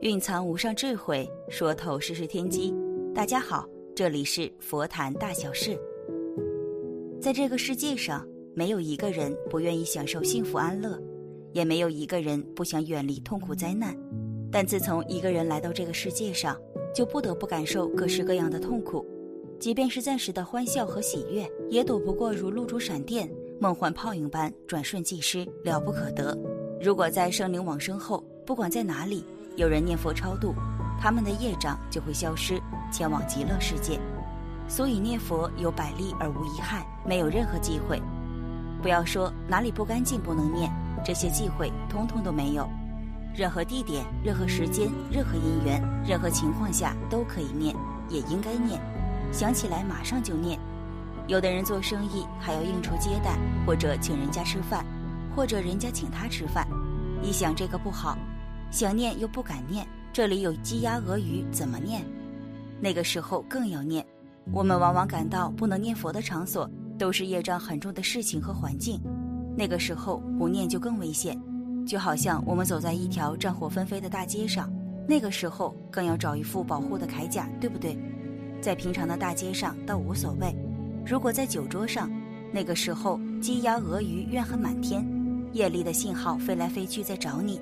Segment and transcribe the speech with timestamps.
[0.00, 2.72] 蕴藏无上智慧，说透世事天机。
[3.12, 5.76] 大家好，这里是佛谈大小事。
[7.20, 8.24] 在这个世界上，
[8.54, 10.96] 没有一个人不愿意享受幸福安乐，
[11.52, 13.92] 也没有一个人不想远离痛苦灾难。
[14.52, 16.56] 但自从一个人来到这个世界上，
[16.94, 19.04] 就不得不感受各式各样的痛苦。
[19.58, 26.38] 即便是暂时的欢笑和喜悦，也躲不过如露珠闪电、梦幻泡影般转瞬即逝，了不可得。
[26.80, 29.24] 如果在生灵往生后，不管在哪里，
[29.58, 30.54] 有人念佛超度，
[31.00, 33.98] 他们的业障就会消失，前往极乐世界。
[34.68, 38.00] 所以念佛有百利而无一害，没有任何忌讳。
[38.80, 40.70] 不要说哪里不干净不能念，
[41.04, 42.70] 这些忌讳通通都没有。
[43.34, 47.74] 任何地点、任何时间、任何因缘、任何情况下都可以念，
[48.08, 48.80] 也应该念。
[49.32, 50.56] 想起来马上就念。
[51.26, 53.36] 有的人做生意还要应酬接待，
[53.66, 54.86] 或者请人家吃饭，
[55.34, 56.64] 或者人家请他吃饭，
[57.24, 58.16] 一想这个不好。
[58.70, 62.04] 想念又不敢念，这里有鸡鸭鹅鱼，怎么念？
[62.80, 64.04] 那个时候更要念。
[64.52, 69.00] 我们往往感到不能念佛的场所，都是业障很重的事情和环境。
[69.56, 71.38] 那个时候不念就更危险，
[71.86, 74.72] 就好像我们走在一条战火纷飞的大街上，
[75.08, 77.98] 那个时候更要找一副保护的铠甲，对不对？
[78.60, 80.54] 在平常的大街上倒无所谓，
[81.06, 82.10] 如果在酒桌上，
[82.52, 85.06] 那个时候鸡鸭鹅鱼怨恨满天，
[85.52, 87.60] 业力的信号飞来飞去在找你。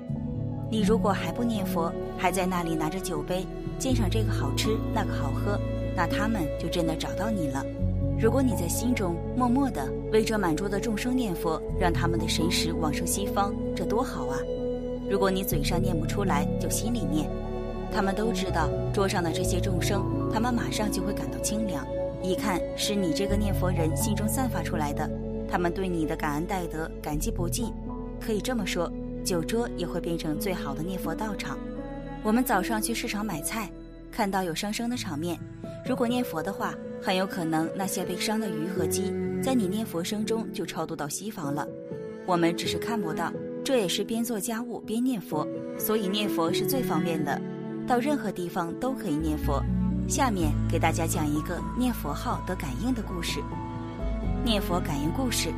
[0.69, 3.45] 你如果还不念佛，还在那里拿着酒杯，
[3.79, 5.57] 鉴赏这个好吃那个好喝，
[5.95, 7.65] 那他们就真的找到你了。
[8.19, 14.39] 如果你在心中默默的为这满桌的众生念佛，让他们的神识往生西方，这多好啊！
[15.09, 17.29] 如果你嘴上念不出来，就心里念，
[17.93, 20.03] 他们都知道桌上的这些众生，
[20.33, 21.85] 他们马上就会感到清凉。
[22.21, 25.09] 一看是你这个念佛人心中散发出来的，
[25.49, 27.71] 他们对你的感恩戴德感激不尽。
[28.19, 28.91] 可以这么说。
[29.27, 31.59] 酒桌也会变成最好的念佛道场。
[32.23, 33.69] 我们早上去市场买菜，
[34.09, 35.37] 看到有伤生的场面，
[35.85, 36.73] 如果念佛的话，
[37.03, 41.67] 很有可能那些被伤的鱼和鸡，在你念佛声中就超度到西方了。
[42.25, 43.29] 我们只是看不到，
[43.65, 45.45] 这也是边做家务边念佛，
[45.77, 47.37] 所以念佛是最方便的，
[47.85, 49.61] 到任何地方都可以念佛。
[50.07, 53.41] 下面给大家讲一个念佛号得感应的故事。
[54.45, 55.49] 念佛感应故事：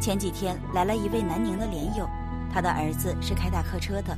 [0.00, 2.08] 前几天来了一位南宁的莲友。
[2.52, 4.16] 他的儿子是开大客车的，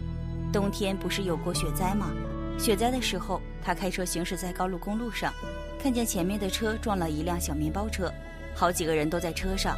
[0.53, 2.11] 冬天不是有过雪灾吗？
[2.59, 5.33] 雪灾的时候，他开车行驶在高速公路上，
[5.79, 8.13] 看见前面的车撞了一辆小面包车，
[8.55, 9.77] 好几个人都在车上，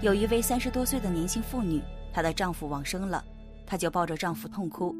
[0.00, 3.24] 有一位三十多岁的年轻妇女，她的丈夫往生了，
[3.66, 4.94] 她就抱着丈夫痛哭。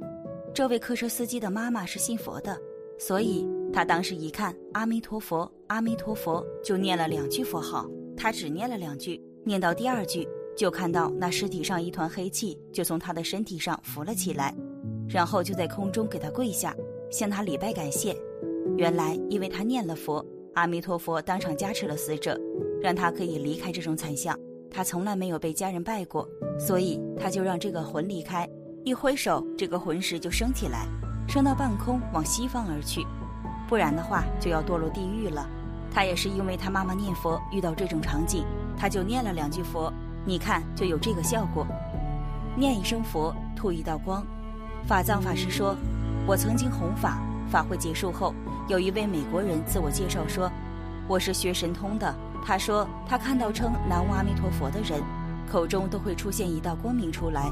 [0.54, 2.56] 这位客车司机的妈妈是信佛的，
[2.98, 7.86] 所以她当时一看阿弥陀佛，阿弥陀佛，就念了两句佛号。
[8.16, 10.26] 她只念了两句，念到第二句。
[10.56, 14.54] 就看到那尸体上一团黑气，就从他的身体上浮了起来，
[15.08, 16.74] 然后就在空中给他跪下，
[17.10, 18.16] 向他礼拜感谢。
[18.78, 20.24] 原来因为他念了佛，
[20.54, 22.40] 阿弥陀佛当场加持了死者，
[22.80, 24.38] 让他可以离开这种惨象。
[24.70, 26.28] 他从来没有被家人拜过，
[26.58, 28.48] 所以他就让这个魂离开，
[28.84, 30.86] 一挥手，这个魂石就升起来，
[31.28, 33.02] 升到半空往西方而去。
[33.68, 35.48] 不然的话就要堕落地狱了。
[35.90, 38.44] 他也是因为他妈妈念佛遇到这种场景，
[38.76, 39.92] 他就念了两句佛。
[40.28, 41.64] 你看，就有这个效果。
[42.56, 44.26] 念一声佛，吐一道光。
[44.84, 45.76] 法藏法师说
[46.26, 48.34] ：“我曾经弘法，法会结束后，
[48.66, 50.50] 有一位美国人自我介绍说，
[51.06, 52.12] 我是学神通的。
[52.44, 55.00] 他说他看到称南无阿弥陀佛的人，
[55.48, 57.48] 口中都会出现一道光明出来。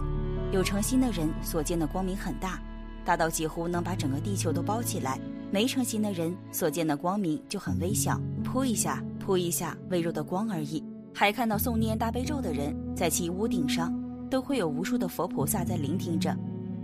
[0.50, 2.58] 有诚心的人所见的光明很大，
[3.04, 5.16] 大到几乎能把整个地球都包起来；
[5.52, 10.82] 没诚心的人所见的光明就很微小，扑一下，扑一下，微弱的光而已。”
[11.16, 13.94] 还看到诵念大悲咒的人，在其屋顶上
[14.28, 16.36] 都会有无数的佛菩萨在聆听着。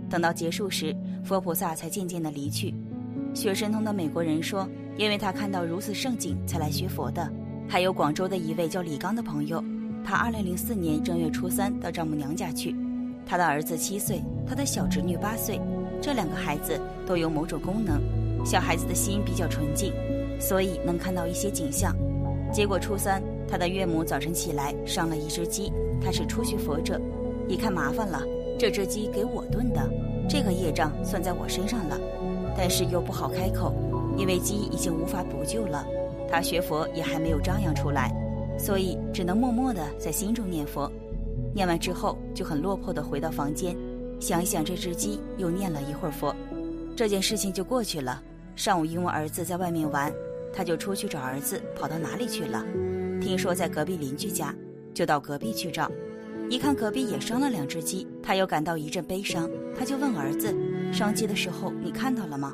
[0.09, 2.73] 等到结束时，佛菩萨才渐渐的离去。
[3.33, 7.29] 学神通的美国人说，因为他看到如此盛景才来学佛的。
[7.67, 9.61] 还有广州的一位叫李刚的朋友，
[10.03, 12.73] 他二零零四年正月初三到丈母娘家去，
[13.25, 15.59] 他的儿子七岁，他的小侄女八岁，
[16.01, 18.01] 这两个孩子都有某种功能，
[18.45, 19.93] 小孩子的心比较纯净，
[20.39, 21.93] 所以能看到一些景象。
[22.53, 23.21] 结果初三。
[23.51, 26.97] 他的岳母早晨起来伤了一只鸡，他是初学佛者，
[27.49, 28.23] 一看麻烦了，
[28.57, 29.91] 这只鸡给我炖的，
[30.29, 31.99] 这个业障算在我身上了。
[32.57, 33.73] 但是又不好开口，
[34.17, 35.85] 因为鸡已经无法补救了，
[36.29, 38.09] 他学佛也还没有张扬出来，
[38.57, 40.89] 所以只能默默的在心中念佛。
[41.53, 43.75] 念完之后就很落魄的回到房间，
[44.21, 46.33] 想一想这只鸡，又念了一会儿佛，
[46.95, 48.23] 这件事情就过去了。
[48.55, 50.09] 上午因为儿子在外面玩，
[50.53, 52.63] 他就出去找儿子，跑到哪里去了？
[53.21, 54.53] 听说在隔壁邻居家，
[54.93, 55.89] 就到隔壁去找。
[56.49, 60.53] 一看隔壁也生了两只鸡，他又感到一阵悲伤，他就问儿子
[60.91, 62.51] ：“生鸡的时候你看到了吗？”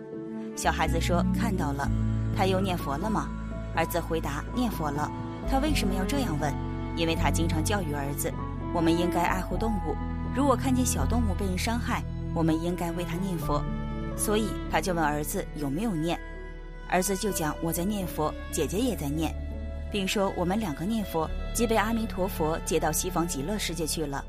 [0.56, 1.90] 小孩子说：“看到了。”
[2.36, 3.28] 他又念佛了吗？
[3.76, 5.10] 儿子回答：“念佛了。”
[5.50, 6.54] 他为什么要这样问？
[6.96, 8.32] 因为他经常教育儿子
[8.76, 9.96] ：“我们应该爱护动物，
[10.36, 12.04] 如果看见小动物被人伤害，
[12.36, 13.64] 我们应该为他念佛。”
[14.16, 16.20] 所以他就问儿子有没有念，
[16.90, 19.34] 儿子就讲：“我在念佛，姐姐也在念。”
[19.92, 24.24] 并说我们两个念佛，即被阿弥陀佛接到西方极乐世界去了。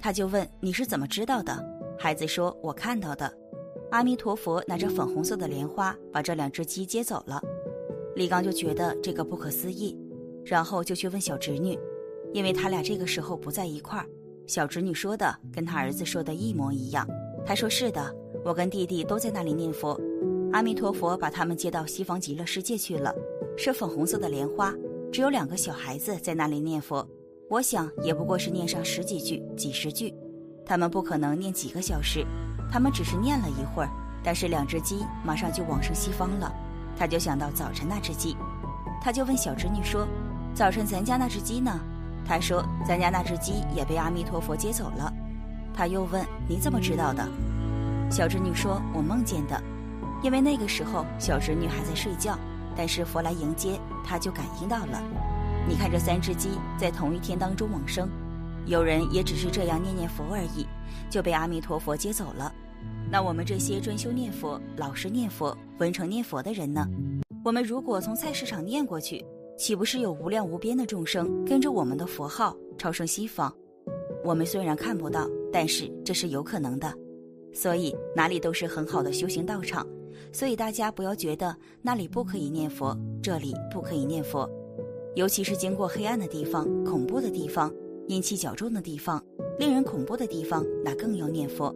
[0.00, 1.64] 他就问你是怎么知道的？
[1.98, 3.32] 孩子说：“我看到的。”
[3.90, 7.42] 阿弥陀佛拿着粉红色的莲花把这两只鸡接走了。
[8.14, 9.98] 李刚就觉得这个不可思议，
[10.44, 11.78] 然后就去问小侄女，
[12.32, 14.06] 因为他俩这个时候不在一块儿。
[14.46, 17.08] 小侄女说的跟他儿子说的一模一样。
[17.46, 18.14] 他说：“是的，
[18.44, 19.98] 我跟弟弟都在那里念佛，
[20.52, 23.14] 阿弥陀佛把他们接到西方极乐世界去了。”
[23.60, 24.72] 是粉红色的莲花，
[25.10, 27.04] 只有两个小孩子在那里念佛。
[27.50, 30.14] 我想也不过是念上十几句、几十句，
[30.64, 32.24] 他们不可能念几个小时，
[32.70, 33.90] 他们只是念了一会儿。
[34.22, 36.54] 但是两只鸡马上就往生西方了，
[36.96, 38.36] 他就想到早晨那只鸡，
[39.02, 40.06] 他就问小侄女说
[40.54, 41.80] ：“早晨咱家那只鸡呢？”
[42.24, 45.12] 他说：“咱家那只鸡也被阿弥陀佛接走了。”
[45.74, 47.26] 他又问：“你怎么知道的？”
[48.08, 49.60] 小侄女说：“我梦见的，
[50.22, 52.38] 因为那个时候小侄女还在睡觉。”
[52.78, 55.02] 但是佛来迎接，他就感应到了。
[55.68, 58.08] 你看这三只鸡在同一天当中往生，
[58.66, 60.64] 有人也只是这样念念佛而已，
[61.10, 62.54] 就被阿弥陀佛接走了。
[63.10, 66.86] 那我们这些专修念佛、老实念佛、文成念佛的人呢？
[67.44, 69.24] 我们如果从菜市场念过去，
[69.58, 73.52] 岂不是有无量无边的众生跟着我们的佛号超生西方？
[74.24, 76.94] 我们虽然看不到，但是这是有可能的。
[77.52, 79.84] 所以哪里都是很好的修行道场。
[80.32, 84.48] 所以大家不要觉得那里不可以念佛，这里不可以念佛，
[85.14, 87.72] 尤其是经过黑暗的地方、恐怖的地方、
[88.06, 89.22] 阴气较重的地方、
[89.58, 91.74] 令人恐怖的地方，那更要念佛。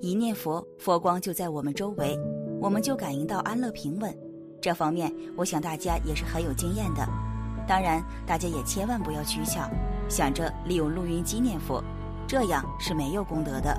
[0.00, 2.18] 一念佛，佛光就在我们周围，
[2.60, 4.14] 我们就感应到安乐平稳。
[4.60, 7.06] 这方面，我想大家也是很有经验的。
[7.66, 9.68] 当然，大家也千万不要取巧，
[10.08, 11.82] 想着利用录音机念佛，
[12.26, 13.74] 这样是没有功德的。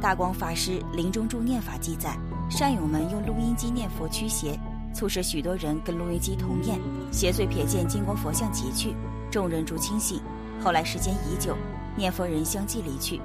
[0.00, 2.16] 大光法师临终助念法记载。
[2.48, 4.58] 善友们用录音机念佛驱邪，
[4.94, 6.80] 促使许多人跟录音机同念，
[7.12, 8.94] 邪祟瞥见金光佛像即去，
[9.30, 10.20] 众人逐清醒。
[10.58, 11.54] 后来时间已久，
[11.94, 13.20] 念佛人相继离去，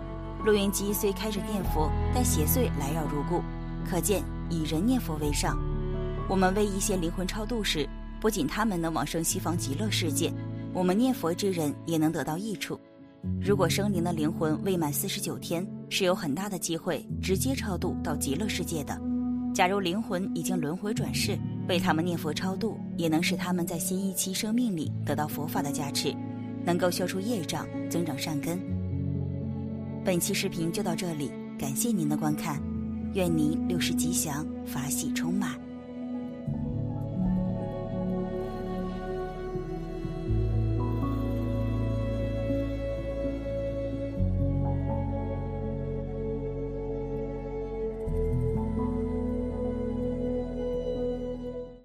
[0.45, 3.41] 录音机虽开着念佛，但邪祟来扰如故。
[3.89, 5.57] 可见以人念佛为上。
[6.29, 7.87] 我们为一些灵魂超度时，
[8.19, 10.33] 不仅他们能往生西方极乐世界，
[10.73, 12.79] 我们念佛之人也能得到益处。
[13.41, 19.12] 如果生灵的灵魂未满四十九天，是有很大的机会直接超度到极乐世界的。
[19.53, 21.37] 假如灵魂已经轮回转世，
[21.69, 26.11] 为他们念佛超度，也能使他们在新一期生命里得到佛法的加持，
[26.65, 28.59] 能够消除业障，增长善根。
[30.03, 32.59] 本期视频就到这里，感谢您的观看，
[33.13, 35.51] 愿您六世吉祥，法喜充满。